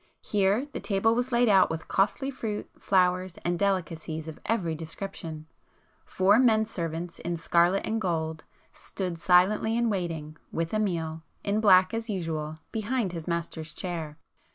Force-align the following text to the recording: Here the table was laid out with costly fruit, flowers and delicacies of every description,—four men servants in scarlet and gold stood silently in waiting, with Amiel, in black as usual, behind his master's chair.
Here 0.23 0.65
the 0.73 0.79
table 0.79 1.13
was 1.13 1.31
laid 1.31 1.47
out 1.47 1.69
with 1.69 1.87
costly 1.87 2.31
fruit, 2.31 2.67
flowers 2.79 3.37
and 3.45 3.59
delicacies 3.59 4.27
of 4.27 4.39
every 4.47 4.73
description,—four 4.73 6.39
men 6.39 6.65
servants 6.65 7.19
in 7.19 7.37
scarlet 7.37 7.85
and 7.85 8.01
gold 8.01 8.43
stood 8.73 9.19
silently 9.19 9.77
in 9.77 9.91
waiting, 9.91 10.37
with 10.51 10.73
Amiel, 10.73 11.21
in 11.43 11.59
black 11.61 11.93
as 11.93 12.09
usual, 12.09 12.57
behind 12.71 13.11
his 13.11 13.27
master's 13.27 13.73
chair. 13.73 14.17